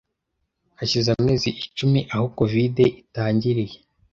[0.79, 3.77] Hashize amezi icumi aho COVID itangiriye